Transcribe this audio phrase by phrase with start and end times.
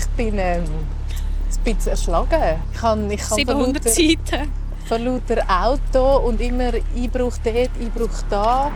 [0.00, 2.58] Ich bin ähm, ein bisschen erschlagen.
[2.72, 4.50] Ich kann, ich kann 700 Seiten.
[4.86, 8.72] Von lauter Auto und immer Einbruch dort, Einbruch da.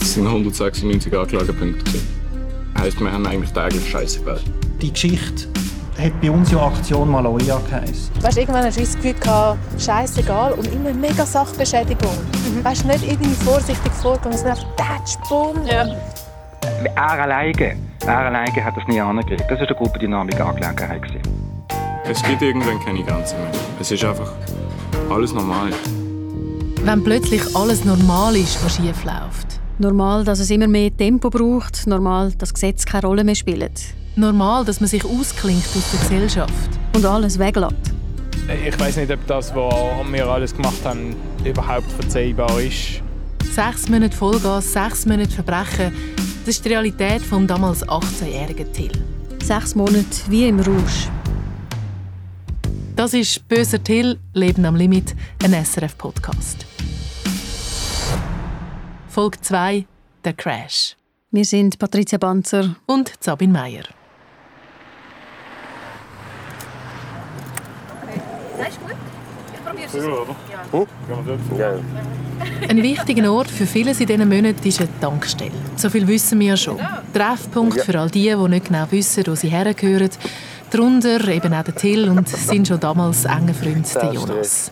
[0.00, 2.00] Es waren 196 Anklagepunkte.
[2.74, 4.42] Das heisst, wir haben eigentlich täglich Scheiße gebaut.
[4.82, 5.46] Die Geschichte
[5.96, 8.10] hat bei uns ja Aktion Maloja geheißen.
[8.20, 12.16] Weißt, irgendwann hast du das Gefühl gehabt, scheißegal und immer mega Sachbeschädigung.
[12.56, 12.64] Mhm.
[12.64, 15.64] Weißt nicht irgendwie vorsichtig vorgehen, sondern einfach Tatsch, bumm.
[15.64, 15.86] Ja.
[16.96, 17.76] Er alleine,
[18.08, 19.44] er alleine hat das nie angekriegt.
[19.48, 21.02] Das war eine Gruppendynamik Angelegenheit.
[22.04, 23.50] Es gibt irgendwann keine Grenzen mehr.
[23.80, 24.32] Es ist einfach
[25.10, 25.70] alles normal.
[26.82, 29.60] Wenn plötzlich alles normal ist, was schief läuft.
[29.78, 31.86] Normal, dass es immer mehr Tempo braucht.
[31.86, 33.70] Normal, dass Gesetze keine Rolle mehr spielen.
[34.16, 36.70] Normal, dass man sich ausklingt aus der Gesellschaft.
[36.94, 37.74] Und alles weglässt.
[38.66, 43.02] Ich weiß nicht, ob das, was wir alles gemacht haben, überhaupt verzeihbar ist.
[43.52, 45.92] Sechs Monate Vollgas, sechs Monate Verbrechen.
[46.48, 48.92] Das ist die Realität des damals 18-jährigen Till.
[49.42, 51.10] Sechs Monate wie im Rausch.
[52.96, 55.14] Das ist «Böser Till, Leben am Limit»,
[55.44, 56.64] ein SRF-Podcast.
[59.10, 59.86] Folge 2
[60.24, 60.96] «Der Crash».
[61.30, 63.84] Wir sind Patricia Banzer und Sabine Meyer.
[72.68, 75.50] Ein wichtiger Ort für viele in diesen Monaten ist eine Tankstelle.
[75.76, 76.78] So viel wissen wir schon.
[77.12, 80.10] Treffpunkt für all die, die nicht genau wissen, wo sie hergehören.
[80.70, 84.70] Darunter eben auch der Till und sind schon damals enge Freund der Jonas.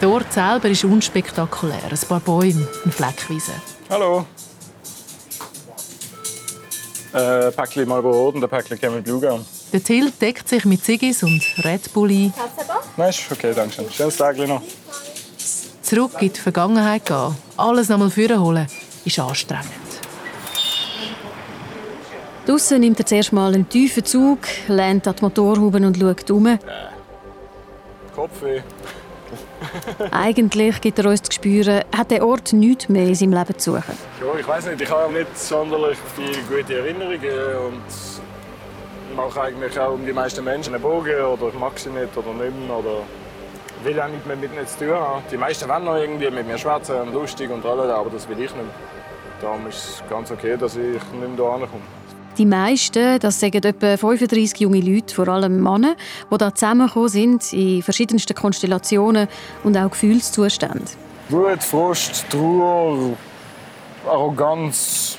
[0.00, 1.90] Der Ort selber ist unspektakulär.
[1.90, 3.52] Ein paar Bäume, eine Fleckwiese.
[3.88, 4.26] Hallo.
[7.12, 9.20] Äh, Päckchen Marlboro Rot und ein Päckchen Camel Blue.
[9.72, 12.32] Der Till deckt sich mit Ziggis und Red Bull ein.
[12.96, 13.90] Nein, ist okay, danke schön.
[13.90, 14.62] Schönes Tag noch.
[15.82, 18.66] Zurück in die Vergangenheit gehen, alles nochmal holen,
[19.04, 19.66] ist anstrengend.
[22.46, 26.58] Draussen nimmt er zuerst mal einen tiefen Zug, lehnt an die Motorhaube und schaut um.
[28.14, 28.62] Kopfweh.
[30.10, 33.72] Eigentlich gibt er uns zu spüren, hat der Ort nichts mehr in seinem Leben zu
[33.72, 33.96] suchen.
[34.20, 39.94] Ja, ich weiß nicht, ich habe nicht sonderlich viele gute Erinnerungen und mache eigentlich auch
[39.94, 43.02] um die meisten Menschen einen Bogen oder ich mag sie nicht oder nicht mehr oder
[43.82, 45.22] will auch nicht mehr mit ihnen zu tun haben.
[45.30, 48.38] Die meisten wollen noch irgendwie mit mir schwätzen und lustig und alles, aber das will
[48.38, 48.70] ich nicht.
[49.40, 51.99] Darum ist es ganz okay, dass ich nicht mehr hierher komme.
[52.38, 55.96] Die meisten, das sagen etwa 35 junge Leute, vor allem Männer,
[56.30, 59.28] die hier zusammengekommen sind, in verschiedensten Konstellationen
[59.64, 60.86] und auch Gefühlszuständen.
[61.28, 63.16] Wut, Frust, Trauer,
[64.08, 65.18] Arroganz.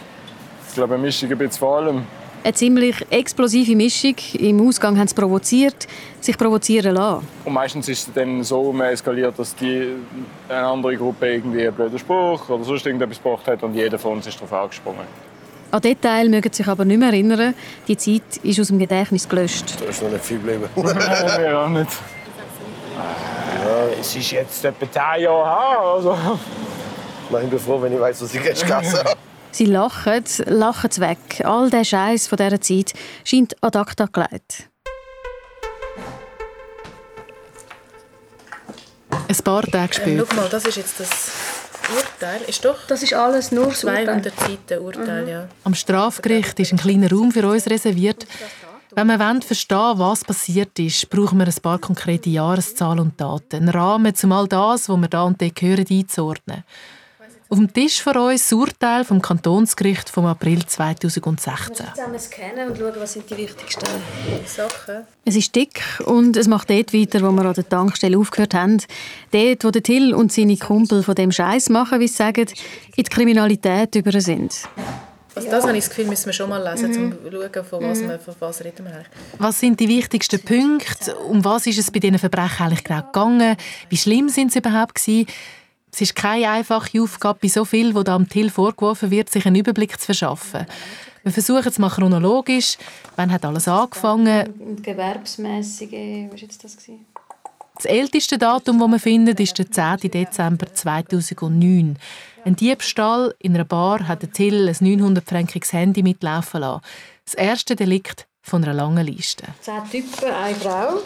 [0.68, 2.04] Ich glaube, eine Mischung ein bisschen vor allem.
[2.44, 4.16] Eine ziemlich explosive Mischung.
[4.34, 5.88] Im Ausgang haben sie provoziert,
[6.22, 7.28] sich provozieren lassen.
[7.46, 9.90] Und meistens ist es dann so eskaliert, dass die,
[10.50, 14.14] eine andere Gruppe irgendwie einen blöden Spruch oder sonst irgendetwas gebracht hat und jeder von
[14.14, 15.31] uns ist darauf angesprungen.
[15.72, 17.56] An Details mögen sich aber nicht mehr erinnern.
[17.88, 19.80] Die Zeit ist aus dem Gedächtnis gelöscht.
[19.80, 20.66] Da ist noch nicht viel geblieben.
[20.76, 21.92] Nein, auch nicht.
[23.64, 25.80] Ja, es ist jetzt etwa 10 Jahre her.
[25.80, 26.18] Also.
[27.42, 29.14] Ich bin froh, wenn ich weiß, was ich gegessen habe.
[29.52, 31.44] Sie lachen, lachen es weg.
[31.46, 32.94] All der Scheiß von dieser Zeit
[33.24, 34.70] scheint ad acta gelegt.
[39.28, 40.24] Ein paar Tage später.
[40.24, 41.51] Ähm, schau mal, das ist jetzt das
[41.96, 42.42] Urteil.
[42.48, 45.30] Ist doch das ist alles nur 200 Seiten Urteil, mhm.
[45.30, 45.48] ja.
[45.64, 48.26] Am Strafgericht ist ein kleiner Raum für uns reserviert.
[48.94, 53.56] Wenn wir wollen, verstehen was passiert ist, brauchen wir ein paar konkrete Jahreszahlen und Daten.
[53.56, 56.64] Einen Rahmen, um all das, was wir da und dort hören, einzuordnen.
[57.52, 61.86] Auf dem Tisch vor uns das Urteil vom Kantonsgericht vom April 2016.
[61.86, 63.86] Wir zusammen scannen und schauen, was sind die wichtigsten
[64.46, 65.06] Sachen.
[65.26, 68.78] Es ist dick und es macht dort weiter, wo wir an der Tankstelle aufgehört haben.
[69.32, 72.48] Dort, wo der Till und seine Kumpel von dem Scheiß machen, wie sie sagen,
[72.96, 74.56] in die Kriminalität über sind.
[75.36, 77.06] Also das habe ich das Gefühl, müssen wir schon mal lesen, mhm.
[77.06, 78.10] um zu schauen, von was, mhm.
[78.10, 79.08] wir, von was reden wir eigentlich.
[79.40, 81.18] Was sind die wichtigsten Punkte?
[81.18, 83.58] Um was ist es bei diesen Verbrechen eigentlich genau gegangen?
[83.90, 85.28] Wie schlimm sind sie überhaupt gewesen?
[85.94, 89.46] Es ist keine einfache Aufgabe, bei so viel, wo da am Till vorgeworfen wird, sich
[89.46, 90.66] einen Überblick zu verschaffen.
[91.24, 92.78] Wir versuchen es mal chronologisch.
[93.16, 94.54] Wann hat alles angefangen?
[94.60, 96.78] Und gewerbsmäßige, was war das?
[97.76, 100.12] Das älteste Datum, das wir finden, ist der 10.
[100.12, 101.98] Dezember 2009.
[102.44, 106.82] Ein Diebstahl in einer Bar hat Till ein 900-frankiges Handy mitlaufen lassen.
[107.26, 109.46] Das erste Delikt von einer langen Liste.
[109.62, 111.02] Zehn Typen, eine Frau.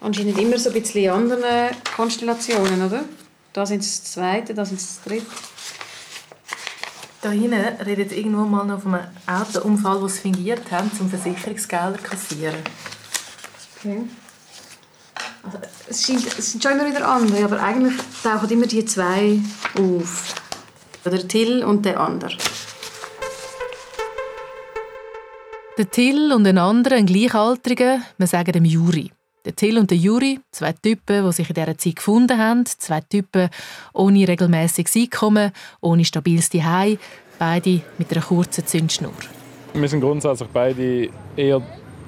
[0.00, 3.04] Anscheinend immer so ein bisschen in anderen Konstellationen, oder?
[3.52, 5.26] Da sind es das zweite, da sind es das dritte.
[7.22, 11.96] Da hinten redet irgendwo mal noch von einem Autounfall, den sie fingiert haben, um Versicherungsgelder
[11.96, 12.56] zu kassieren.
[13.78, 14.02] Okay.
[15.42, 15.58] Also,
[15.88, 19.40] es, scheint, es sind schon immer wieder andere, aber eigentlich tauchen immer die zwei
[19.78, 20.34] auf.
[21.04, 22.36] Der Till und der andere.
[25.78, 29.12] Der Till und ein anderer, ein Gleichaltriger, wir sagen dem Juri.
[29.46, 33.00] Der Till und der Juri, zwei Typen, die sich in dieser Zeit gefunden haben, zwei
[33.00, 33.48] Typen
[33.94, 36.98] ohne regelmäßiges Einkommen, ohne stabiles Zuhause,
[37.38, 39.12] beide mit einer kurzen Zündschnur.
[39.72, 41.62] Wir sind grundsätzlich beide eher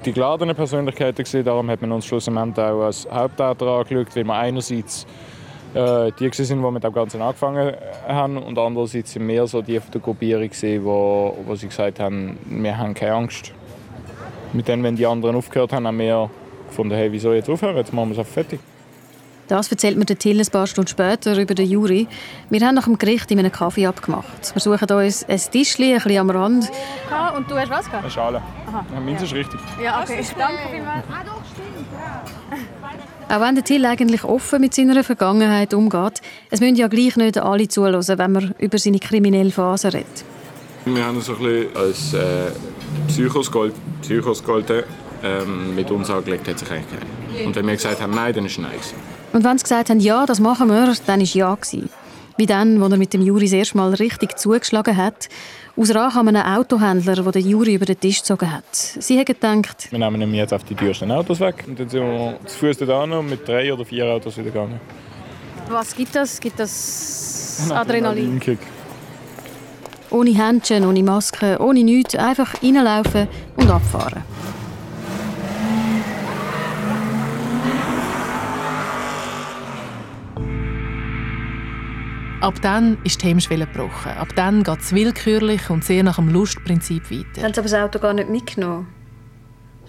[0.05, 1.45] die geladenen Persönlichkeiten gewesen.
[1.45, 5.07] Darum hat man uns schlussendlich auch als Haupttäter angeschaut, weil wir einerseits
[5.75, 7.73] äh, die sind, die mit dem Ganzen angefangen
[8.09, 12.01] haben und andererseits sind wir so die von der Gruppierung gewesen, wo, wo sie gesagt
[12.01, 13.53] haben, wir haben keine Angst.
[14.53, 16.29] Mit dem, wenn die anderen aufgehört haben, haben wir
[16.69, 18.61] gefunden, hey, wieso jetzt aufhören, jetzt machen wir es fertig.
[19.49, 22.07] Das erzählt mir der Till ein paar Stunden später über den Juri.
[22.51, 24.55] Wir haben nach dem Gericht in einem Kaffee abgemacht.
[24.55, 26.71] Wir suchen uns ein Tischchen ein bisschen am Rand.
[27.11, 28.05] Ah, und du hast was gehabt?
[28.05, 28.43] Eine Schale.
[28.67, 28.85] Aha.
[28.93, 29.59] Ja, meins ist richtig.
[29.83, 30.23] Ja, okay.
[30.37, 31.05] Danke vielmals.
[33.31, 36.21] Auch wenn der Till eigentlich offen mit seiner Vergangenheit umgeht,
[36.51, 40.25] es müssen ja gleich nicht alle zuhören, wenn man über seine kriminelle Phase redet.
[40.85, 42.51] Wir haben uns ein bisschen als äh,
[43.09, 43.51] Psychos,
[44.03, 44.43] Psychos
[45.23, 47.47] ähm, mit uns angelegt hat sich eigentlich keiner.
[47.47, 48.71] Und wenn wir gesagt haben Nein, dann ist Nein.
[49.33, 51.55] Und wenn sie gesagt haben Ja, das machen wir, dann war Ja.
[51.55, 51.91] Gewesen.
[52.37, 55.29] Wie dann, als er mit dem Juri das erste Mal richtig zugeschlagen hat.
[55.77, 58.65] Aus Rache an einem Autohändler, der den Juri über den Tisch gezogen hat.
[58.73, 59.89] Sie haben gedacht...
[59.91, 61.65] Wir nehmen ihm jetzt auf die teuersten Autos weg.
[61.67, 64.81] Und dann sind wir zu Fuß da und mit drei oder vier Autos wieder gegangen.
[65.69, 66.39] Was gibt das?
[66.39, 68.41] Gibt das Adrenalin?
[70.11, 72.15] Ohne Händchen, ohne Maske, ohne nichts.
[72.15, 74.23] Einfach reinlaufen und abfahren.
[82.41, 84.13] Ab dann ist die Hemmschwelle gebrochen.
[84.13, 87.43] Ab dann geht es willkürlich und sehr nach dem Lustprinzip weiter.
[87.43, 88.87] Haben Sie aber das Auto gar nicht mitgenommen?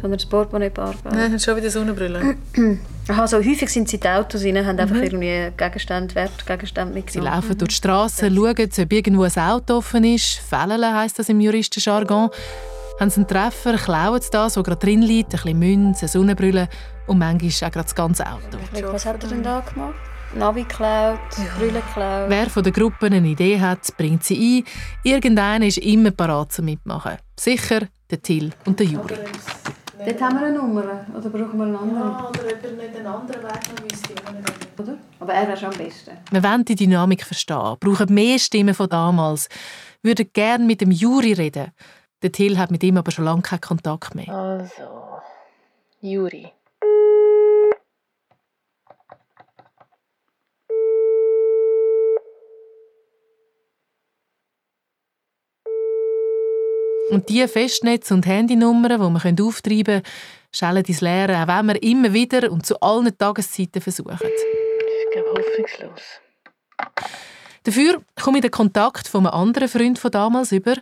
[0.02, 1.14] Sondern das Portemonnaie Bargeld?
[1.14, 2.38] Nein, schon wieder Sonnenbrille.
[3.08, 4.82] Aha, so häufig sind sie in die Autos rein, haben mhm.
[4.82, 7.32] einfach irgendwie Gegenstände, Wertgegenstände mitgenommen.
[7.32, 10.40] Sie laufen durch die Straße, schauen, ob irgendwo ein Auto offen ist.
[10.40, 12.30] Fällen heisst das im juristischen Jargon.
[13.00, 16.10] Haben sie einen Treffer, klauen sie das, was gerade drin liegt, ein bisschen Münze, eine
[16.10, 16.68] Sonnenbrille
[17.06, 18.58] und manchmal auch gerade das ganze Auto.
[18.92, 20.09] Was hat er denn da gemacht?
[20.36, 21.20] Navi klaut,
[21.58, 22.30] Brille klaut.
[22.30, 24.64] Wer von der Gruppe eine Idee hat, bringt sie ein.
[25.04, 27.18] Irgendeiner ist immer parat zum Mitmachen.
[27.40, 29.16] Sicher der Till und der Juri.
[30.06, 31.06] Dort haben wir eine Nummer.
[31.18, 32.12] Oder brauchen wir einen anderen?
[32.12, 34.14] Ja, oder ob er nicht einen anderen Weg müsste.
[34.78, 34.98] Oder?
[35.20, 36.12] Aber er wäre schon am besten.
[36.32, 39.50] Wir wollen die Dynamik verstehen, brauchen mehr Stimmen von damals,
[40.04, 41.72] würden gerne mit dem Juri reden.
[42.22, 44.30] Der Till hat mit ihm aber schon lange keinen Kontakt mehr.
[44.30, 45.22] Also,
[46.02, 46.52] Juri.
[57.10, 60.04] Und diese Festnetz- und Handynummern, die wir auftreiben können,
[60.54, 64.18] schellen ins Leere, auch wenn wir immer wieder und zu allen Tageszeiten versuchen.
[64.20, 66.02] Das ist, glaube hoffnungslos.
[67.64, 70.76] Dafür komme ich den Kontakt von einem anderen Freund von damals über.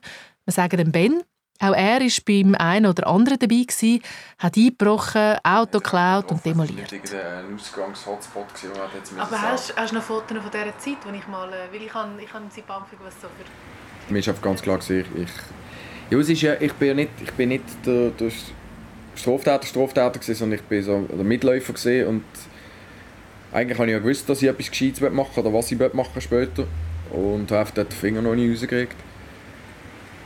[0.45, 1.23] Wir sagen dem Ben.
[1.59, 4.03] Auch er war beim einen oder anderen dabei, gewesen,
[4.37, 6.91] hat eingebrochen, Auto geklaut und demoliert.
[6.91, 8.45] Das war ein Ausgangs-Hotspot.
[9.17, 11.51] Aber hast, hast du noch Fotos von dieser Zeit, wo ich mal...
[11.51, 14.13] Äh, weil ich habe, ich habe in Bamfig was so für...
[14.13, 15.29] Mir ist ganz klar, ich, ich
[16.09, 18.31] ja, es ist ja, ich bin ja nicht, ich bin nicht der, der
[19.15, 22.23] Straftäter, Straftäter gewesen, sondern ich bin so der Mitläufer gewesen und
[23.51, 26.65] eigentlich habe ich ja gewusst, dass ich etwas Gescheites machen oder was ich machen später
[27.11, 28.95] und habe den Finger noch nicht rausgekriegt.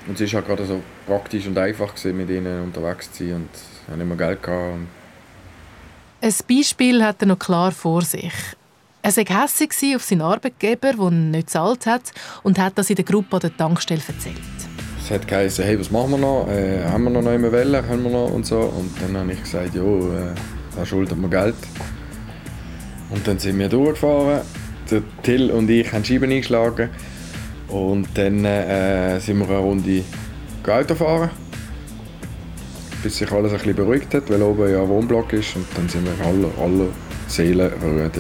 [0.08, 3.36] Und es war halt gerade so praktisch und einfach gewesen, mit ihnen unterwegs zu sein
[3.36, 4.42] und ich hatte immer Geld.
[4.42, 4.80] Gehabt.
[6.22, 8.34] Ein Beispiel hat er noch klar vor sich.
[9.04, 12.12] Er war hässlich auf seinen Arbeitgeber, der ihn nicht gezahlt hat
[12.44, 14.61] und hat das in der Gruppe an der Tankstelle erzählt
[15.10, 16.48] hat geheißen, hey, was machen wir noch?
[16.48, 17.82] Äh, haben wir noch eine Welle?
[17.82, 18.32] Können wir noch?
[18.32, 18.60] Und so.
[18.60, 20.36] Und dann habe ich gesagt, ja, äh,
[20.76, 21.56] da schuldet man Geld.
[23.10, 24.42] Und dann sind wir durchgefahren.
[24.90, 26.90] Der Till und ich haben Scheiben eingeschlagen.
[27.68, 30.04] Und dann äh, sind wir eine Runde
[30.68, 31.30] Auto fahren.
[33.02, 35.56] Bis sich alles ein bisschen beruhigt hat, weil oben ja ein Wohnblock ist.
[35.56, 36.90] Und dann sind wir alle, alle
[37.28, 38.12] Seelen rein.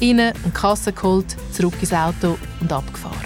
[0.00, 3.25] Innen eine Kasse geholt, zurück ins Auto und abgefahren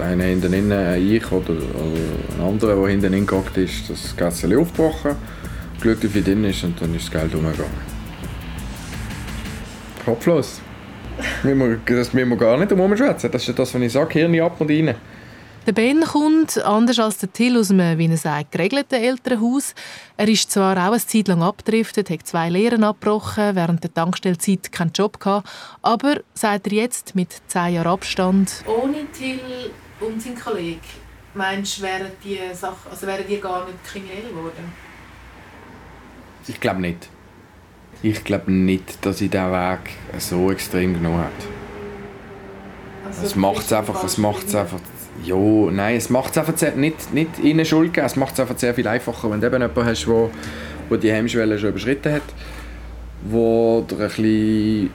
[0.00, 5.16] einer hinten innen, ich oder, oder ein anderer, der hinten hingehockt ist, das Gässchen aufgebrochen,
[5.80, 7.90] geschaut, wie drin ist und dann ist das Geld umgegangen.
[10.04, 10.60] Kopflos.
[11.42, 13.30] das müssen wir gar nicht umschwätzen.
[13.30, 14.94] Das ist das, was ich sage, Hirn ab und rein.
[15.66, 19.74] Der Ben kommt, anders als der Till, aus einem, wie er sagt, geregelten Elternhaus.
[20.16, 24.72] Er ist zwar auch eine Zeit lang abgedriftet, hat zwei Lehren abgebrochen, während der Tankstellzeit
[24.72, 25.48] keinen Job gehabt,
[25.82, 28.64] aber, sagt er jetzt, mit zehn Jahren Abstand...
[28.66, 29.38] Ohne Till
[30.00, 30.80] und sein Kollege,
[31.34, 34.72] meinst du, wären die, Sachen, also wären die gar nicht kriminell geworden?
[36.46, 37.08] Ich glaube nicht.
[38.02, 41.32] Ich glaube nicht, dass ich diesen Weg so extrem genommen habe.
[43.22, 44.80] es macht es einfach, es macht einfach,
[45.22, 48.40] ja, nein, es macht es einfach sehr, nicht, nicht ihnen Schuld geben, es macht es
[48.40, 50.30] einfach sehr viel einfacher, wenn du eben jemanden hast, wo,
[50.88, 52.22] wo die Hemmschwelle schon überschritten hat,
[53.22, 54.90] wo der ein bisschen,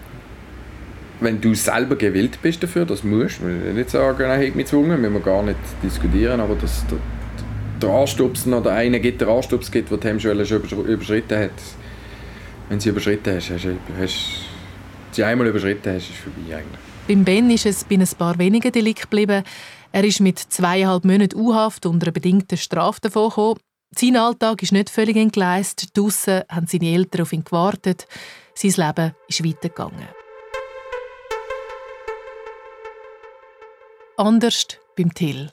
[1.25, 5.01] wenn du selber gewillt bist dafür, das musst, will nicht sagen, er hat mich gezwungen,
[5.01, 6.99] müssen wir gar nicht diskutieren, aber dass der,
[7.81, 11.51] der Anstupsen oder einer gibt, der Anstups gibt, der die Hemmschwelle schon überschritten hat,
[12.69, 13.67] wenn sie überschritten hast, hast,
[13.99, 14.15] hast
[15.11, 16.79] sie einmal überschritten hast, ist vorbei eigentlich.
[17.07, 19.43] Beim Ben ist es bei ein paar wenigen Delikten geblieben.
[19.91, 23.59] Er ist mit zweieinhalb Monaten U-Haft und einer bedingten Strafe davon gekommen.
[23.95, 25.95] Sein Alltag ist nicht völlig entgleist.
[25.95, 28.07] Draussen haben seine Eltern auf ihn gewartet.
[28.55, 30.24] Sein Leben ist weitergegangen.
[34.17, 35.49] Anders beim Till.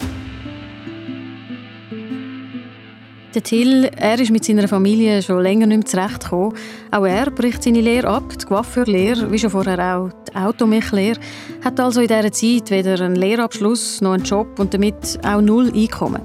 [3.35, 6.57] Der Till, er ist mit seiner Familie schon länger nicht mehr zurechtgekommen.
[6.93, 11.19] Auch er bricht seine Lehre ab, die Coiffeurlehre, wie schon vorher auch die Automechlehre.
[11.65, 15.73] Hat also in dieser Zeit weder einen Lehrabschluss noch einen Job und damit auch null
[15.75, 16.23] Einkommen.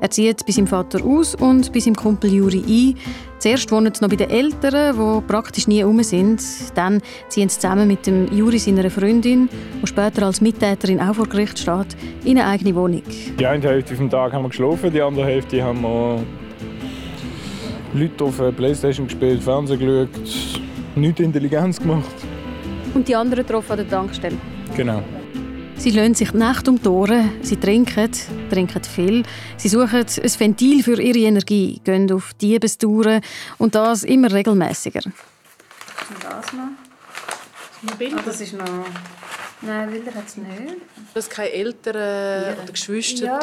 [0.00, 2.98] Er zieht bei seinem Vater aus und bei seinem Kumpel Juri ein.
[3.44, 6.42] Zuerst wohnen sie noch bei den Eltern, die praktisch nie herum sind.
[6.74, 9.50] Dann ziehen sie zusammen mit dem Juri, seiner Freundin,
[9.82, 11.88] die später als Mittäterin auch vor Gericht steht,
[12.24, 13.02] in eine eigene Wohnung.
[13.38, 16.24] Die eine Hälfte des Tages haben wir geschlafen, die andere Hälfte haben wir
[17.92, 20.08] Leute auf Playstation gespielt, Fernsehen geschaut,
[20.94, 22.14] nichts Intelligenz gemacht.
[22.94, 24.36] Und die anderen getroffen an der Tankstelle.
[24.74, 25.02] Genau.
[25.76, 28.10] Sie lassen sich die Nacht um die Ohren, sie trinken,
[28.50, 29.22] trinken viel.
[29.56, 33.20] Sie suchen ein Ventil für ihre Energie, gehen auf Diebestouren
[33.58, 35.02] und das immer regelmäßiger.
[36.20, 37.96] Das noch?
[37.98, 38.16] Bilder?
[38.18, 38.64] Ah, das ist noch...
[39.60, 40.76] Nein, Bilder hat es nicht.
[41.14, 43.38] Das keine Eltern oder Geschwister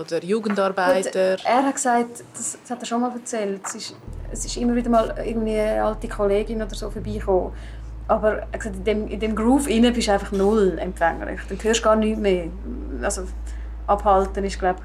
[0.00, 1.36] oder Jugendarbeiter.
[1.36, 3.96] Gut, er hat gesagt, das, das hat er schon mal erzählt, es ist,
[4.32, 7.52] es ist immer wieder mal irgendwie eine alte Kollegin oder so vorbeigekommen.
[8.06, 11.40] Aber er gesagt, in dem, in dem Groove innen bist du einfach null empfänglich.
[11.48, 12.48] Dann hörst du gar nichts mehr.
[13.02, 13.26] Also
[13.86, 14.80] abhalten ist, glaube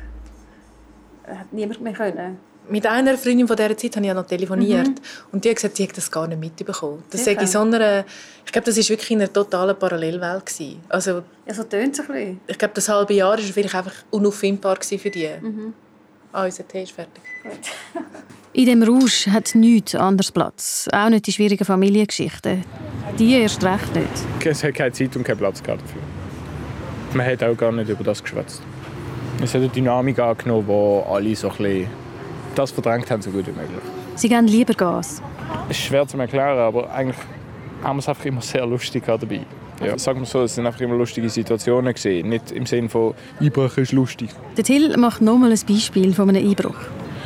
[1.28, 2.38] ich, hat niemand mehr können.
[2.70, 4.88] Mit einer Freundin von dieser Zeit habe ich ja noch telefoniert.
[4.88, 4.96] Mhm.
[5.32, 7.04] Und die hat gesagt, sie hätte das gar nicht mitbekommen.
[7.10, 8.06] Das sei in so einer,
[8.46, 10.46] ich glaube, das war wirklich in einer totalen Parallelwelt.
[10.46, 10.82] Gewesen.
[10.88, 12.42] Also, ja, so tönt es ein bisschen.
[12.46, 15.30] Ich glaube, das halbe Jahr war vielleicht einfach unauffindbar für die.
[15.42, 15.74] Mhm.
[16.32, 17.24] Ah, unser Tee ist fertig.
[17.44, 18.04] Gut.
[18.52, 20.90] In dem Rausch hat nichts anderes Platz.
[20.92, 22.64] Auch nicht die schwierigen Familiengeschichten.
[23.20, 24.08] Die erst recht nicht.
[24.44, 26.02] Es hat keine Zeit und keinen Platz dafür.
[27.14, 28.64] Man hat auch gar nicht über das geschwätzt.
[29.44, 31.88] Es hat eine Dynamik angenommen, wo alle so ein bisschen
[32.56, 33.82] das verdrängt haben, so gut wie möglich.
[34.16, 35.22] Sie geben lieber Gas.
[35.70, 37.18] Es ist schwer zu erklären, aber eigentlich
[37.84, 39.42] haben wir es einfach immer sehr lustig dabei.
[39.86, 43.14] Ja, sagen wir so, es sind einfach immer lustige Situationen gesehen, nicht im Sinne von
[43.40, 44.30] Einbruch ist lustig.
[44.58, 46.76] Der Till macht nochmal ein Beispiel von einem Einbruch.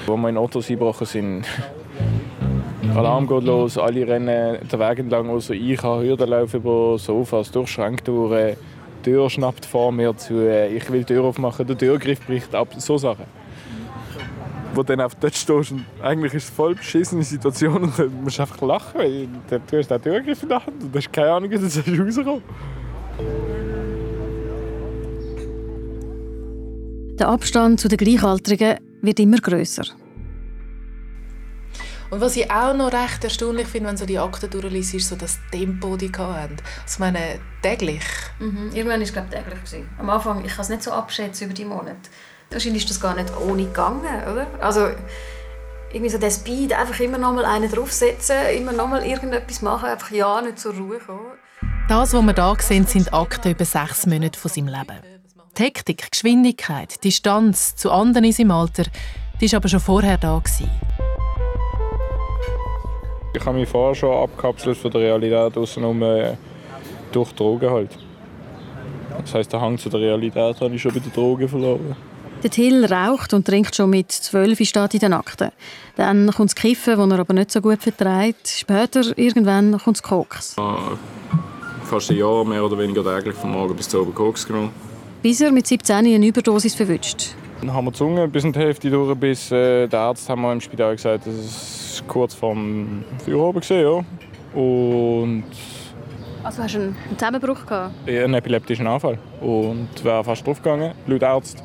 [0.06, 1.46] Wo in Autos eingebrochen sind,
[2.96, 7.50] Alarm geht los, alle rennen den Weg entlang, also ich habe Hürden laufen über Sofas,
[7.50, 8.56] durch Schrank durch,
[9.00, 12.68] die Tür schnappt vor mir zu, ich will die Tür aufmachen, der Türgriff bricht ab,
[12.78, 13.26] so Sachen.
[14.76, 18.38] Wo dann auf dort stehst und eigentlich ist es voll beschissene Situation und dann musst
[18.38, 21.50] du einfach lachen, weil du hast den Türgriff in der Hand und hast keine Ahnung,
[21.50, 22.44] wie du rauskommen
[27.18, 29.84] Der Abstand zu den Gleichaltrigen wird immer grösser.
[32.10, 35.16] Und was ich auch noch recht erstaunlich finde, wenn so die Akten durchliest, ist so
[35.16, 36.58] das Tempo, die sie hatten.
[36.84, 38.04] Also, ich meine, täglich.
[38.40, 38.70] Mhm.
[38.72, 39.64] Irgendwann war es glaube täglich.
[39.64, 39.90] Gewesen.
[39.98, 41.98] Am Anfang, ich kann es nicht so abschätzen über die Monate.
[42.52, 44.46] Wahrscheinlich ist das gar nicht ohne gegangen, oder?
[44.60, 44.90] Also,
[45.92, 49.90] irgendwie so der Speed, einfach immer noch mal einen draufsetzen, immer noch mal irgendetwas machen,
[49.90, 51.32] einfach ja, nicht zur Ruhe kommen.
[51.90, 55.13] Das, was wir hier sehen, sind Akten über sechs Monate von seinem Leben.
[55.56, 58.86] Die Hektik, Geschwindigkeit, Distanz zu anderen in seinem Alter,
[59.40, 60.40] die war aber schon vorher da.
[60.40, 60.68] Gewesen.
[63.36, 66.38] Ich habe mich vorher schon abkapselt von der Realität außenrum äh,
[67.12, 67.92] durch Drogen halt.
[69.22, 71.96] Das heisst, der Hang zu der Realität habe ich schon bei den Drogen verloren.
[72.42, 75.52] Der Till raucht und trinkt schon mit zwölf steht in den Akten.
[75.98, 78.48] Dann kommt das Kiffen, das er aber nicht so gut vertreibt.
[78.48, 80.58] Später, irgendwann, kommt das Koks.
[80.58, 80.98] Ah,
[81.84, 84.93] fast ein Jahr mehr oder weniger täglich von morgen bis zu oben Koks genommen.
[85.24, 87.34] Bis er mit 17 eine Überdosis verwünscht.
[87.62, 90.42] Dann haben wir die Zunge bis in die Hälfte durch, bis äh, der Arzt haben
[90.42, 94.60] wir im Spital gesagt, das ist kurz vorm Feierabend gesehen, ja.
[94.60, 95.46] Und
[96.44, 97.94] also hast du einen Zusammenbruch gehabt?
[98.06, 101.64] Ja, einen epileptischen Anfall und wäre fast draufgegangen, laut Arzt.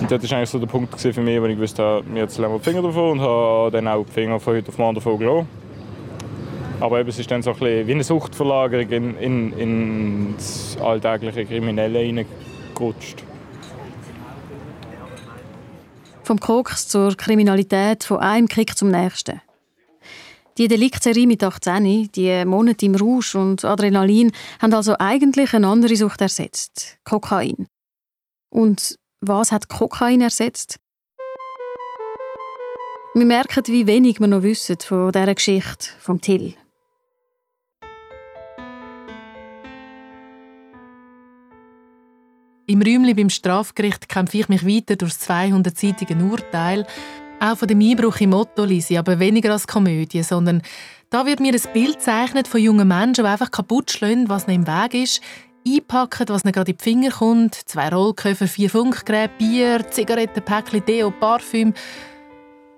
[0.00, 2.52] Und das war eigentlich so der Punkt für mich, wo ich wusste, habe, jetzt lassen
[2.52, 5.18] wir die Finger davon und habe dann auch die Finger von heute auf morgen davon
[5.20, 5.48] gelassen.
[6.80, 10.76] Aber eben, es ist dann so ein bisschen wie eine Suchtverlagerung in, in, in das
[10.82, 12.02] alltägliche Kriminelle
[12.72, 13.24] hineingerutscht.
[16.24, 19.40] Vom Koks zur Kriminalität, von einem Krieg zum nächsten.
[20.58, 25.96] Die Deliktserie mit 18, die Monate im Rausch und Adrenalin, haben also eigentlich eine andere
[25.96, 27.66] Sucht ersetzt: Kokain.
[28.50, 30.76] Und was hat Kokain ersetzt?
[33.14, 36.54] Wir merken, wie wenig wir noch wissen von dieser Geschichte vom Till.
[42.66, 46.86] Im Räumchen beim Strafgericht kämpfe ich mich weiter durch das 200-seitige Urteil.
[47.40, 50.62] Auch von dem Einbruch im Motto lese aber weniger als Komödie, sondern
[51.10, 54.64] da wird mir ein Bild gezeichnet von jungen Menschen, die einfach kaputt schlagen, was ihnen
[54.64, 55.20] im Weg ist,
[55.66, 61.10] einpacken, was ihnen gerade in die Finger kommt, zwei Rollköffer, vier Funkgeräte, Bier, Zigarettenpäckchen, Deo,
[61.10, 61.74] Parfüm.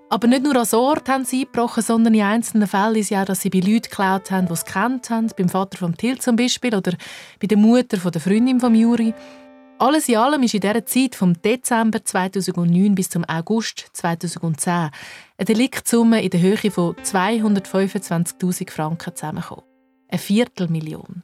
[0.09, 3.25] Aber nicht nur als Ort haben sie eingebrochen, sondern in einzelnen Fällen ist ja auch,
[3.25, 6.35] dass sie bei Leuten geklaut haben, die es kennt haben, beim Vater von Till zum
[6.35, 6.93] Beispiel oder
[7.39, 9.13] bei der Mutter von der Freundin von Juri.
[9.77, 14.91] Alles in allem ist in dieser Zeit vom Dezember 2009 bis zum August 2010 eine
[15.45, 19.65] Deliktsumme in der Höhe von 225.000 Franken zusammengekommen.
[20.07, 21.23] Eine Viertelmillion.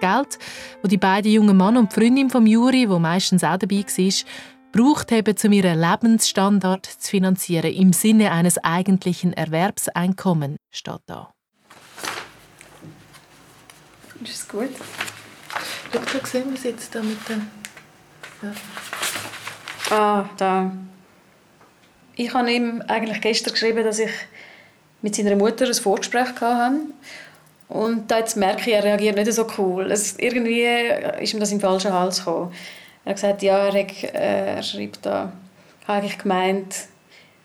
[0.00, 0.38] Geld,
[0.82, 4.14] das die beiden jungen Mann und die Freundin von Juri, wo meistens auch dabei war,
[4.72, 11.32] braucht haben, um ihren Lebensstandard zu finanzieren, im Sinne eines eigentlichen Erwerbseinkommens, steht da.
[14.24, 14.70] Ist es gut?
[15.94, 17.48] Schau, da sehen wir es jetzt da mit dem...
[18.42, 19.96] Ja.
[19.96, 20.72] Ah, da.
[22.16, 24.10] Ich habe ihm eigentlich gestern geschrieben, dass ich
[25.02, 26.80] mit seiner Mutter ein Vorgespräch hatte.
[27.68, 29.92] Und da jetzt merke ich, er reagiert nicht so cool.
[29.92, 30.64] Es, irgendwie
[31.20, 32.52] ist ihm das im falschen Hals gekommen.
[33.04, 35.32] Er hat gesagt, ja, er, hat, äh, er schreibt da,
[35.80, 36.74] ich habe eigentlich gemeint,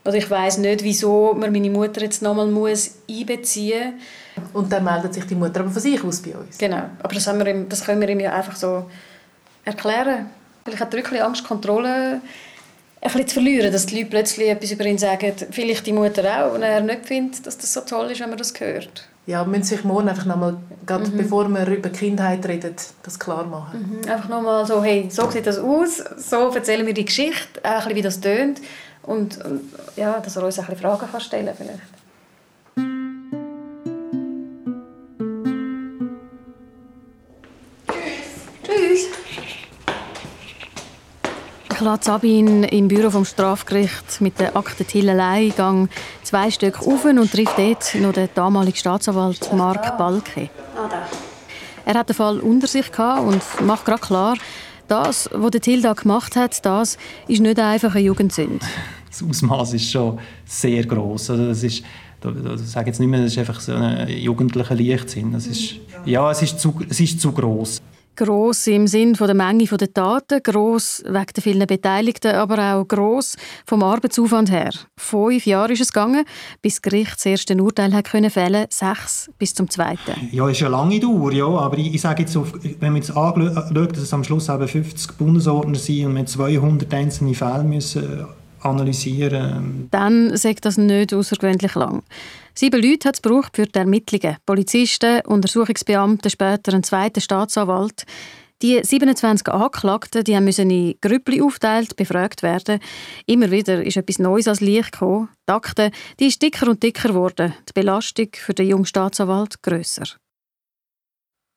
[0.05, 3.93] oder ich weiß nicht, wieso man meine Mutter jetzt nochmal muss einbeziehen
[4.35, 4.49] muss.
[4.53, 6.57] Und dann meldet sich die Mutter aber von sich aus bei uns.
[6.57, 8.85] Genau, aber das, haben wir ihm, das können wir ihm ja einfach so
[9.65, 10.29] erklären.
[10.63, 12.21] Vielleicht hat er wirklich Angst, Kontrolle
[13.01, 16.23] ein bisschen zu verlieren, dass die Leute plötzlich etwas über ihn sagen, vielleicht die Mutter
[16.23, 19.07] auch, und er nicht findet, dass das so toll ist, wenn man das hört.
[19.25, 21.17] Ja, wir müssen sich morgen einfach nochmal, mhm.
[21.17, 24.01] bevor wir über Kindheit reden, das klar machen.
[24.03, 24.09] Mhm.
[24.09, 27.77] Einfach nochmal so, hey, so sieht das aus, so erzählen wir die Geschichte, auch ein
[27.77, 28.59] bisschen, wie das tönt
[29.03, 29.61] und, und
[29.95, 31.99] ja, dass er uns ein bisschen Fragen kann stellen vielleicht.
[41.79, 45.89] Ich lasse Sabine im Büro vom Strafgericht mit der Akte Till allein gang
[46.23, 50.49] zwei Stück auf und trifft dort noch den damaligen Staatsanwalt Mark Balke.
[51.85, 54.35] Er hat den Fall unter sich und macht gerade klar,
[54.89, 56.97] das, was der Till da gemacht hat, das
[57.27, 58.65] ist nicht einfach eine Jugendsünde.
[59.09, 61.31] Das Ausmaß ist schon sehr groß.
[61.31, 65.33] Also das ist, ich sage jetzt nicht mehr, das ist einfach so ein jugendlicher Leichtsinn.
[65.33, 67.81] Das ist, ja, es ist zu, es ist zu groß.
[68.19, 73.37] Gross im Sinn der Menge der Daten, gross wegen der vielen Beteiligten, aber auch gross
[73.65, 74.71] vom Arbeitsaufwand her.
[74.97, 76.25] Fünf Jahre ist es gegangen,
[76.61, 80.27] bis das Gericht das erste Urteil hat können fällen, sechs bis zum zweiten.
[80.33, 83.93] Ja, ist eine lange Dauer, ja, aber ich, ich sage jetzt, wenn man jetzt anschaut,
[83.93, 88.27] dass es am Schluss eben 50 Bundesordner sind und wir 200 einzelne Fälle müssen
[88.61, 89.87] analysieren.
[89.91, 92.03] Dann sagt das nicht außergewöhnlich lang.
[92.53, 94.37] Sieben Leute hat es gebraucht für die Ermittlungen.
[94.45, 98.05] Polizisten, Untersuchungsbeamte, später ein zweiter Staatsanwalt.
[98.61, 102.81] Die 27 Angeklagten die müssen in Grüppli aufteilt befragt werden.
[103.25, 105.29] Immer wieder ist etwas Neues als Licht gekommen.
[105.47, 107.53] Die Akte die ist dicker und dicker geworden.
[107.69, 110.03] Die Belastung für den jungen Staatsanwalt grösser.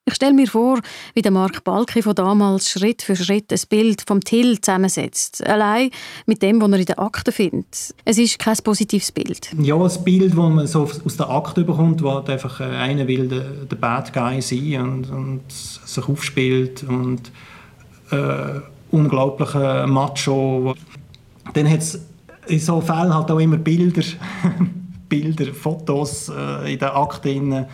[0.05, 0.81] Ich stelle mir vor,
[1.15, 5.47] wie der Mark Balki von damals Schritt für Schritt ein Bild vom Till zusammensetzt.
[5.47, 5.91] Allein
[6.27, 7.95] mit dem, was er in der Akte findet.
[8.05, 9.51] Es ist kein positives Bild.
[9.61, 13.29] Ja, das Bild, das man so aus der Akte bekommt, wo einfach äh, einer will
[13.29, 17.31] der, der Bad Guy sein und, und sich aufspielt und
[18.11, 18.61] äh,
[18.91, 20.75] unglaublicher Macho.
[21.55, 22.01] Dann hat es
[22.49, 24.03] in so Fällen halt auch immer Bilder,
[25.09, 27.69] Bilder Fotos äh, in der Akte,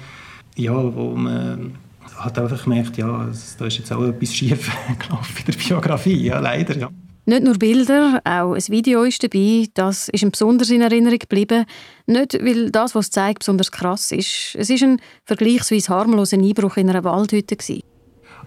[0.57, 5.53] ja, wo man hat einfach gemerkt, ja, da ist jetzt auch etwas schief gelaufen in
[5.53, 6.77] der Biografie, ja, leider.
[6.77, 6.91] Ja.
[7.29, 9.67] Nicht nur Bilder, auch ein Video ist dabei.
[9.75, 11.67] Das ist ihm besonders in Erinnerung geblieben.
[12.07, 14.57] Nicht, weil das, was es zeigt, besonders krass ist.
[14.59, 17.57] Es ist ein vergleichsweise harmloser Einbruch in einer Waldhütte.
[17.57, 17.83] Gewesen.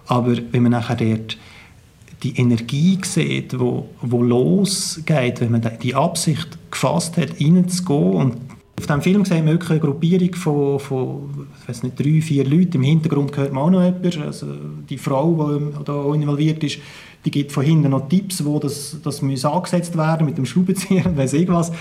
[0.08, 1.38] Aber wenn man nachher dort
[2.24, 8.38] die Energie sieht, wo, wo losgeht, wenn man die Absicht gefasst hat, reinzugehen und
[8.82, 12.44] auf diesem Film sehen wir wirklich eine Gruppierung von, von ich weiß nicht, drei, vier
[12.44, 12.78] Leuten.
[12.78, 14.18] Im Hintergrund hört man auch noch jemand.
[14.18, 14.48] Also
[14.90, 16.80] die Frau, die da involviert ist,
[17.24, 21.06] die gibt von hinten noch Tipps, wo das, das muss angesetzt werden mit dem Schraubenzieher
[21.06, 21.72] und weiss ich was,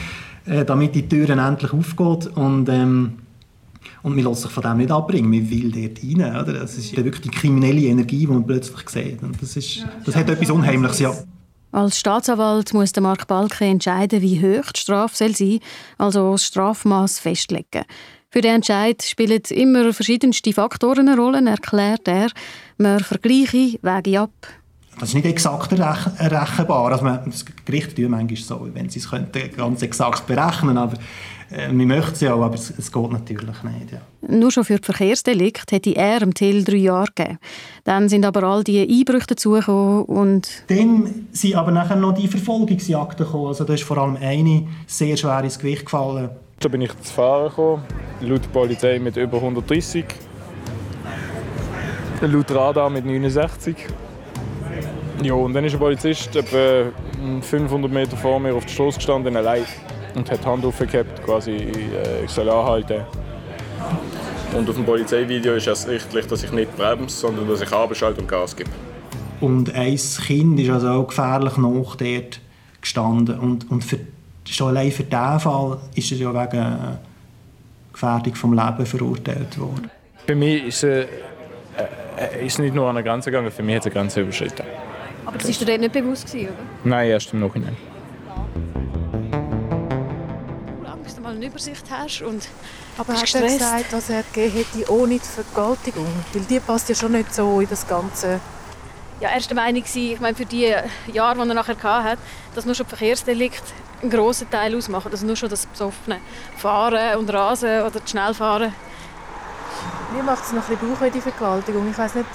[0.45, 2.37] äh, damit die Türen endlich aufgeht.
[2.37, 3.13] Und, ähm,
[4.03, 5.31] und man lässt sich von dem nicht abbringen.
[5.31, 6.43] Man will dort rein.
[6.43, 6.61] Oder?
[6.61, 9.23] Das ist wirklich die kriminelle Energie, die man plötzlich sieht.
[9.23, 11.15] Und das, ist, das hat etwas Unheimliches, ja.
[11.73, 15.61] Als Staatsanwalt muss der Mark Balke entscheiden, wie hoch die Strafe sein soll,
[15.99, 17.85] also das Strafmaß festlegen.
[18.29, 22.31] Für den Entscheid spielen immer verschiedenste Faktoren eine Rolle, erklärt er.
[22.77, 24.31] Man vergleiche Wege ab.
[24.99, 26.93] Das ist nicht exakt errechenbar.
[26.93, 30.89] Also man, das Gericht tut manchmal so, wenn sie es könnten, ganz exakt berechnen äh,
[31.51, 33.93] wir möchten es ja auch, aber es, es geht natürlich nicht.
[33.93, 34.01] Ja.
[34.29, 37.39] Nur schon für die Verkehrsdelikt hätte er im Till drei Jahre gegeben.
[37.85, 40.49] Dann sind aber all die Einbrüche dazugekommen und...
[40.69, 43.49] Dann sind aber nachher noch die Verfolgungsjagden gekommen.
[43.49, 46.31] Also da ist vor allem eine sehr schwer ins Gewicht gefallen.
[46.61, 47.83] Da bin ich zu fahren gekommen,
[48.21, 50.05] laut der Polizei mit über 130.
[52.21, 53.77] Laut Radar mit 69.
[55.23, 56.93] Ja, und dann ist ein Polizist etwa
[57.41, 59.65] 500 Meter vor mir auf der Straße gestanden, allein
[60.17, 63.03] und hat die Hand aufgehabt, quasi äh, ich soll anhalten.
[64.57, 68.29] Und auf dem Polizeivideo ist ersichtlich, dass ich nicht bremse, sondern dass ich abschalte und
[68.29, 68.71] Gas gebe.
[69.41, 72.41] Und ein Kind ist also auch gefährlich nach dort
[72.81, 73.39] gestanden.
[73.39, 73.99] Und, und für,
[74.49, 76.99] schon allein für diesen Fall ist er ja wegen
[77.93, 79.91] Gefährdung vom Leben verurteilt worden.
[80.27, 81.07] Bei mir ist es
[82.21, 84.65] äh, ist nicht nur an der Grenze gegangen, für mich hat es eine Grenze überschritten.
[85.25, 86.49] Aber das war dir dort nicht bewusst, oder?
[86.85, 87.77] Nein, erst im Nachhinein.
[91.19, 92.47] Mal eine Übersicht hast und
[92.99, 96.07] Aber hat er gesagt, dass er gegeben hätte ohne die Vergewaltigung?
[96.33, 98.41] Weil die passt ja schon nicht so in das Ganze.
[99.21, 100.75] Ja, er war der Meinung, ich meine, für die
[101.13, 102.23] Jahre, die er nachher hatte,
[102.55, 103.63] dass nur schon die Verkehrsdelikt
[104.01, 105.11] einen grossen Teil ausmachen.
[105.11, 106.21] Dass nur schon das besoffene
[106.57, 108.73] Fahren und Rasen oder das Schnellfahren.
[110.15, 111.91] Mir macht es noch ein bisschen Bauch, die Vergewaltigung.
[111.91, 112.29] Ich weiß nicht,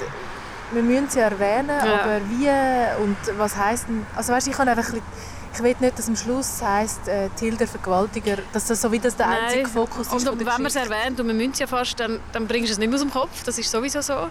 [0.71, 2.01] wir müssen sie erwähnen, ja.
[2.01, 4.05] aber wie und was heisst denn...
[4.15, 7.29] Also weißt, ich kann einfach ein bisschen ich will nicht, dass am Schluss heisst, äh,
[7.37, 9.43] Tilda Vergewaltiger, dass das so wie das der Nein.
[9.43, 10.27] einzige Fokus ist.
[10.27, 12.77] Und wenn man es erwähnt und man müsst ja fast, dann, dann bringst du es
[12.77, 13.43] nicht mehr aus dem Kopf.
[13.45, 14.27] Das ist sowieso so.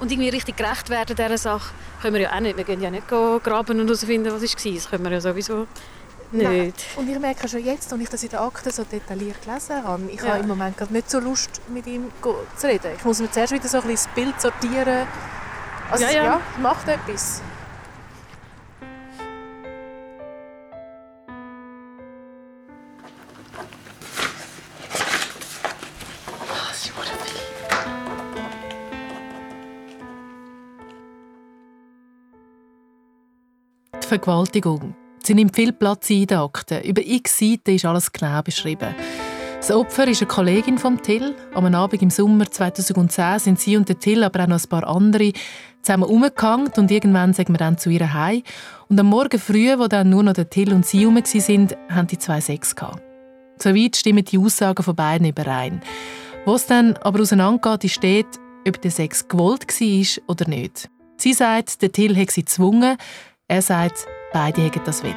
[0.00, 2.56] Und irgendwie richtig gerecht werden dieser Sache können wir ja auch nicht.
[2.56, 4.72] Wir können ja nicht graben und herausfinden, was war.
[4.72, 5.66] Das können wir ja sowieso
[6.32, 6.44] nicht.
[6.44, 6.72] Nein.
[6.96, 10.02] Und ich merke schon jetzt, als ich das in der Akte so detailliert gelesen habe,
[10.10, 10.30] ich ja.
[10.30, 12.10] habe im Moment gerade nicht so Lust, mit ihm
[12.56, 12.90] zu reden.
[12.96, 15.06] Ich muss mir zuerst wieder so ein bisschen das Bild sortieren.
[15.90, 16.24] Also ja, ja.
[16.24, 17.40] ja macht etwas.
[34.06, 34.94] Vergewaltigung.
[35.22, 36.82] Sie nimmt viel Platz in den Akten.
[36.82, 38.94] Über x Seiten ist alles genau beschrieben.
[39.56, 41.34] Das Opfer ist eine Kollegin von Till.
[41.54, 45.32] Am Abend im Sommer 2010 sind sie und Till, aber auch noch ein paar andere,
[45.80, 48.42] zusammen umgehangen und irgendwann sagen wir dann zu ihr heim.
[48.88, 52.18] Und am Morgen früh, wo dann nur noch Till und sie herum sind, haben die
[52.18, 53.02] zwei Sex gehabt.
[53.58, 55.80] Soweit stimmen die Aussagen von beiden überein.
[56.44, 58.26] Wo es dann aber auseinandergeht, ist steht,
[58.68, 60.90] ob der Sex gewollt war oder nicht.
[61.16, 62.98] Sie sagt, der Till hätte sie gezwungen,
[63.48, 65.14] er sagt, beide hätten das Willen.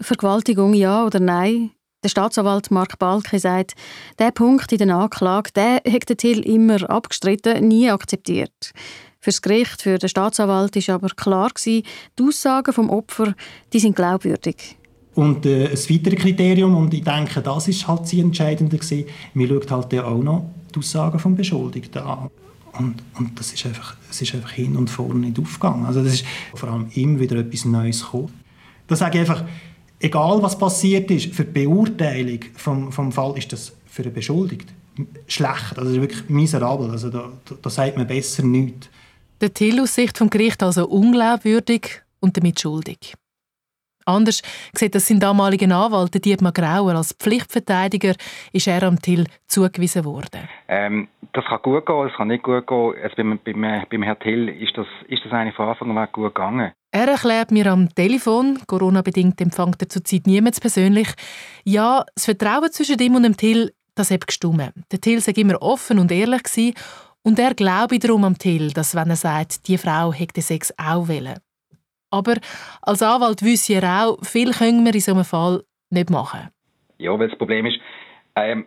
[0.00, 1.72] Vergewaltigung ja oder nein?
[2.02, 3.74] Der Staatsanwalt Mark Balke sagt,
[4.18, 8.72] der Punkt in der Anklage, der hat Till immer abgestritten, nie akzeptiert.
[9.20, 11.84] Für das Gericht, für den Staatsanwalt ist aber klar gewesen,
[12.18, 13.34] die Aussagen vom Opfer,
[13.74, 14.78] die sind glaubwürdig.
[15.14, 19.48] Und äh, ein weiteres Kriterium, und ich denke, das ist halt das Entscheidende gewesen, man
[19.48, 22.30] schaut halt auch noch die Aussagen vom Beschuldigten an.
[22.78, 25.86] Und, und das ist einfach, es ist einfach hin und vorne nicht aufgegangen.
[25.86, 28.32] Also das ist vor allem immer wieder etwas Neues gekommen.
[28.86, 29.44] Da sage ich einfach,
[29.98, 34.80] egal was passiert ist, für die Beurteilung vom, vom Fall ist das für einen Beschuldigten
[35.26, 36.90] schlecht, also wirklich miserabel.
[36.90, 38.88] Also da, da, da sagt man besser nichts.
[39.40, 43.14] Der Till aus Sicht vom Gericht also unglaubwürdig und damit schuldig.
[44.04, 46.94] Anders sieht das sein damaliger Anwalt, Dietmar Grauer.
[46.94, 48.14] Als Pflichtverteidiger
[48.52, 50.48] ist er am Till zugewiesen worden.
[50.68, 52.94] Ähm, das kann gut gehen, es kann nicht gut gehen.
[53.02, 56.34] Also beim, beim, beim Herrn Till ist das, ist das eigentlich von Anfang an gut
[56.34, 56.72] gegangen.
[56.92, 61.08] Er erklärt mir am Telefon, Corona-bedingt empfängt er zurzeit niemand persönlich,
[61.64, 64.72] ja, das Vertrauen zwischen ihm und dem Till, das hat gestimmt.
[64.90, 66.74] Der Till sei immer offen und ehrlich gewesen,
[67.22, 71.06] und er glaube darum am Till, dass wenn er sagt, die Frau hätte Sex auch
[71.06, 71.38] wollen.
[72.10, 72.34] Aber
[72.82, 76.48] als Anwalt wüsste er auch, viel können wir in so einem Fall nicht machen.
[76.98, 77.80] Ja, weil das Problem ist,
[78.36, 78.66] ähm,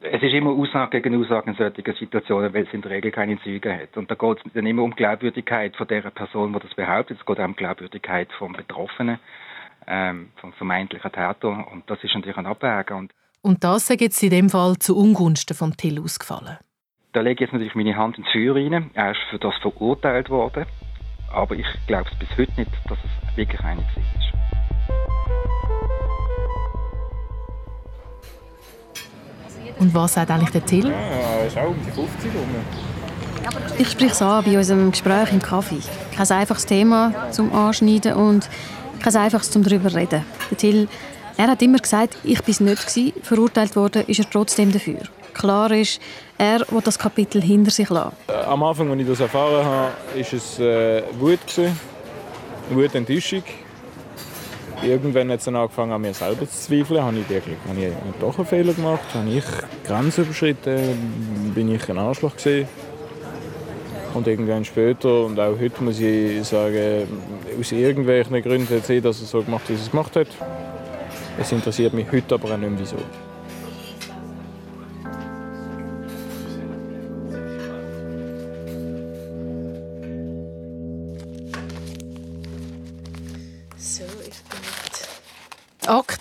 [0.00, 3.38] es ist immer Aussage gegen Aussage in solchen Situationen, weil es in der Regel keine
[3.42, 3.96] Zeugen hat.
[3.96, 7.18] Und da geht es dann immer um die Glaubwürdigkeit von der Person, die das behauptet.
[7.20, 9.18] Es geht auch um die Glaubwürdigkeit vom Betroffenen,
[9.86, 11.66] ähm, vom vermeintlichen Täter.
[11.70, 12.96] Und das ist natürlich ein Abwägen.
[12.96, 16.56] Und, und das ist jetzt in dem Fall zu Ungunsten von Till ausgefallen.
[17.12, 18.90] Da lege ich jetzt natürlich meine Hand ins Feuer rein.
[18.94, 20.64] Er ist für das verurteilt worden.
[21.34, 23.88] Aber ich glaube es bis heute nicht, dass es wirklich eine ist.
[29.80, 30.88] Und was sagt eigentlich der Till?
[30.88, 32.48] Ja, ist auch um die 50 rum.
[33.78, 35.80] Ich spreche es an bei unserem Gespräch im Kaffee.
[36.14, 38.48] Kein einfaches Thema zum Anschneiden und
[39.02, 40.24] kein einfaches zum darüber reden.
[40.50, 40.88] Der Till
[41.36, 43.12] Er hat immer gesagt, ich bin es nicht gewesen.
[43.22, 45.00] Verurteilt worden ist er trotzdem dafür.
[45.34, 46.00] Klar ist,
[46.38, 48.16] er will das Kapitel hinter sich lassen.
[48.28, 51.38] Äh, am Anfang, als ich das erfahren habe, war es äh, Wut.
[52.70, 53.42] Wut, Enttäuschung.
[54.82, 57.02] Irgendwann hat es dann angefangen, an mir selber zu zweifeln.
[57.02, 59.04] Habe ich wirklich habe ich doch einen Fehler gemacht?
[59.14, 59.44] Habe ich
[59.86, 61.52] Grenzen überschritten?
[61.54, 62.68] Bin ich ein Arschloch gewesen?
[64.14, 67.08] Und irgendwann später, und auch heute muss ich sagen,
[67.58, 70.28] aus irgendwelchen Gründen hat sie dass er so gemacht wie sie es gemacht hat.
[71.40, 72.96] Es interessiert mich heute aber auch nicht mehr, wieso.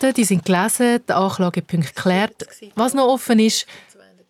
[0.04, 2.46] Die Akten die sind gelesen, die Anklagepunkte geklärt.
[2.76, 3.66] Was noch offen ist,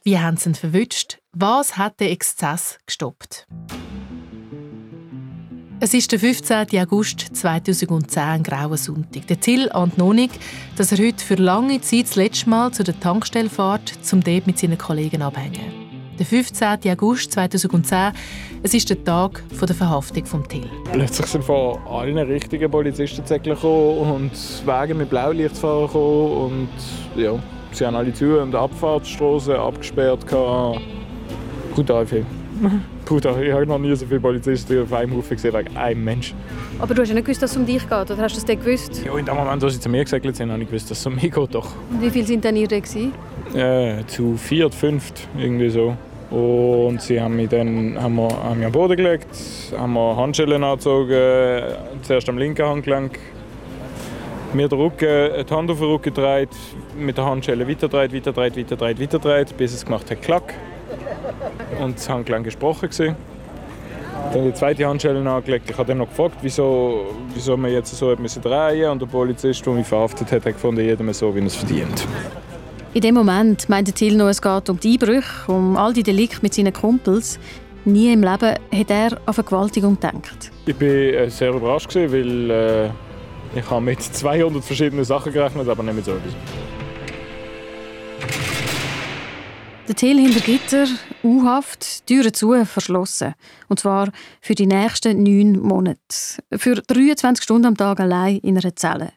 [0.03, 1.17] wie haben sie ihn verwünscht?
[1.31, 3.47] Was hat den Exzess gestoppt?
[5.79, 6.67] Es ist der 15.
[6.77, 9.25] August 2010, ein grauer Sonntag.
[9.25, 10.39] Der Till ahnt noch nicht,
[10.75, 14.45] dass er heute für lange Zeit das letzte Mal zu der Tankstelle fährt, um dort
[14.45, 15.82] mit seinen Kollegen abhängen.
[16.19, 16.79] Der 15.
[16.91, 18.11] August 2010,
[18.61, 20.69] es ist der Tag der Verhaftung von Till.
[20.91, 24.31] Plötzlich sind von allen richtigen Polizistenzäckchen gekommen und
[24.65, 26.69] Wege mit Blaulichtfahrern gekommen und
[27.15, 27.33] ja,
[27.71, 30.23] sie haben alle zu und Abfahrtsstraßen abgesperrt.
[31.73, 32.25] Brutal viel.
[33.05, 33.43] Brutal.
[33.43, 36.37] Ich habe noch nie so viele Polizisten auf einem Haufen gesehen wegen einem Menschen.
[36.79, 38.65] Aber du hast ja nicht gewusst, dass es um dich geht, oder hast du das
[38.65, 39.03] gewusst?
[39.05, 41.05] Ja, in dem Moment, als sie zu mir gesagt haben, habe ich gewusst, dass es
[41.05, 41.55] um mich geht.
[41.55, 41.71] Doch.
[41.91, 42.71] Und wie viele sind denn ihr?
[42.71, 45.95] Äh, zu vier, fünft, irgendwie so.
[46.31, 49.27] Und sie haben mich dann haben wir, haben mich am Boden gelegt,
[49.77, 51.61] haben mir Handschellen angezogen,
[52.01, 53.19] zuerst am linken Handgelenk,
[54.53, 56.49] mir den Rücken, die Hand auf den Rücken gedreht,
[56.97, 60.55] mit der Handschelle weiterdreht, weiterdreht, weiterdreht, weiterdreht, bis es gemacht hat Klack.
[61.81, 63.15] Und das Handgelenk gesprochen gewesen.
[64.33, 65.69] Dann die zweite Handschelle angelegt.
[65.69, 68.91] Ich habe dann noch gefragt, wieso, wieso man jetzt so drehen musste.
[68.91, 72.07] Und der Polizist, der mich verhaftet hat, hat gefunden, jedem so, wie er es verdient.
[72.93, 76.39] In dem Moment meinte Till noch, es geht um die Einbrüche, um all die Delikte
[76.41, 77.39] mit seinen Kumpels.
[77.85, 80.51] Nie im Leben hat er an Vergewaltigung gedacht.
[80.65, 82.85] Ich war äh, sehr überrascht, weil äh,
[83.55, 86.33] ich habe mit 200 verschiedenen Sachen gerechnet, aber nicht mit so etwas.
[89.85, 90.87] Der Till hinter Gitter,
[91.25, 93.33] U-Haft, Türen zu, verschlossen.
[93.67, 95.99] Und zwar für die nächsten neun Monate.
[96.55, 99.11] Für 23 Stunden am Tag allein in einer Zelle.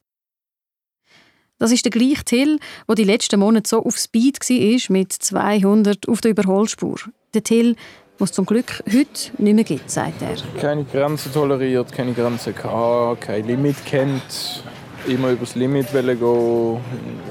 [1.59, 6.09] Das ist der gleiche Till, der die letzten Monate so auf Speed war, mit 200
[6.09, 6.97] auf der Überholspur.
[7.33, 7.77] Der Till,
[8.19, 10.37] was zum Glück heute nicht mehr gibt, sagt er.
[10.61, 14.65] Keine Grenzen toleriert, keine Grenzen gehabt, kein Limit kennt,
[15.09, 16.81] immer übers Limit gehen,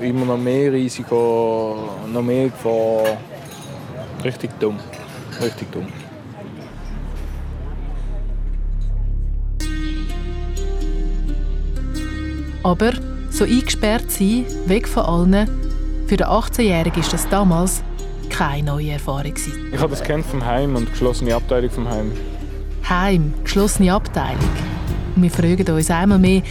[0.02, 1.78] immer noch mehr Risiko,
[2.12, 3.18] noch mehr Gefahr.
[4.24, 4.78] Richtig dumm,
[5.42, 5.88] richtig dumm.
[12.64, 12.94] Aber
[13.30, 15.48] so eingesperrt sein, weg von allen,
[16.08, 17.84] für den 18-Jährigen ist das damals
[18.30, 19.34] keine neue Erfahrung.
[19.72, 22.12] Ich habe das kennt vom Heim und geschlossene Abteilung vom Heim.
[22.90, 24.40] Heim, geschlossene Abteilung.
[25.16, 26.42] Und wir fragen uns einmal mehr,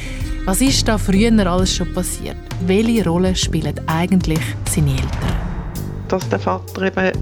[0.47, 2.37] was ist da früher alles schon passiert?
[2.67, 5.37] Welche Rolle spielen eigentlich seine Eltern?
[6.09, 7.13] Dass der Vater eben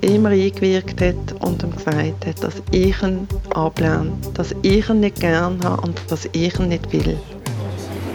[0.00, 5.20] immer eingewirkt hat und ihm gesagt hat, dass ich ihn ablehne, dass ich ihn nicht
[5.20, 7.16] gerne habe und dass ich ihn nicht will.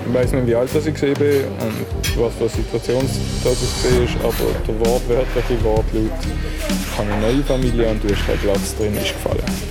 [0.08, 1.74] Ich weiß nicht, wie alt ich war und
[2.18, 3.06] was für eine Situation
[3.44, 6.12] das war, aber der wortwörtliche Wortlaut
[6.70, 9.71] «Ich habe eine neue Familie und du hast keinen Platz drin» ist gefallen.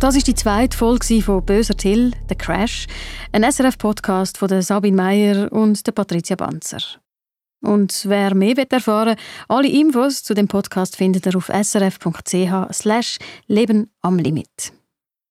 [0.00, 2.86] Das ist die zweite Folge von «Böser Till», «The Crash»,
[3.32, 6.80] ein SRF-Podcast von Sabine Meyer und der Patricia Banzer.
[7.60, 13.90] Und wer mehr erfahren will, alle Infos zu dem Podcast findet ihr auf srf.ch «Leben
[14.00, 14.72] am Limit».